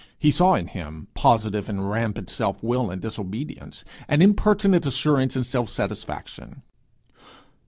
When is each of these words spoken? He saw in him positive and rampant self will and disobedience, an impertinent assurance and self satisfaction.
He 0.17 0.31
saw 0.31 0.55
in 0.55 0.65
him 0.65 1.09
positive 1.13 1.69
and 1.69 1.87
rampant 1.87 2.27
self 2.27 2.63
will 2.63 2.89
and 2.89 2.99
disobedience, 2.99 3.85
an 4.07 4.23
impertinent 4.23 4.87
assurance 4.87 5.35
and 5.35 5.45
self 5.45 5.69
satisfaction. 5.69 6.63